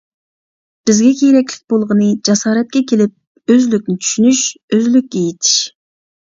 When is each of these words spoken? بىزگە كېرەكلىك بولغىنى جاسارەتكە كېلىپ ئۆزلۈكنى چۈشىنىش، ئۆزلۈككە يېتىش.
بىزگە 0.89 1.09
كېرەكلىك 1.19 1.67
بولغىنى 1.73 2.07
جاسارەتكە 2.29 2.81
كېلىپ 2.93 3.53
ئۆزلۈكنى 3.57 3.97
چۈشىنىش، 4.07 4.43
ئۆزلۈككە 4.79 5.23
يېتىش. 5.29 5.55